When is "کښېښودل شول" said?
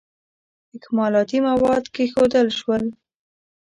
1.93-2.83